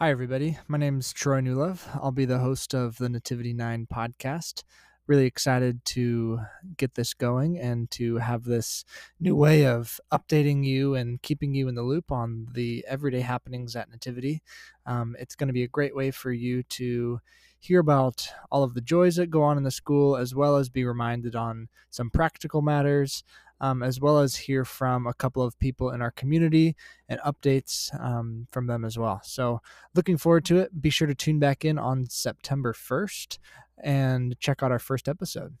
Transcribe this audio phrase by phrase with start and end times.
[0.00, 0.56] Hi, everybody.
[0.68, 1.88] My name is Troy Newlove.
[1.92, 4.62] I'll be the host of the Nativity 9 podcast.
[5.08, 6.38] Really excited to
[6.76, 8.84] get this going and to have this
[9.18, 13.74] new way of updating you and keeping you in the loop on the everyday happenings
[13.74, 14.40] at Nativity.
[14.86, 17.18] Um, it's going to be a great way for you to
[17.58, 20.68] hear about all of the joys that go on in the school, as well as
[20.68, 23.24] be reminded on some practical matters
[23.60, 26.76] um, as well as hear from a couple of people in our community
[27.08, 29.20] and updates um, from them as well.
[29.24, 29.60] So,
[29.94, 30.80] looking forward to it.
[30.80, 33.38] Be sure to tune back in on September 1st
[33.82, 35.56] and check out our first episode.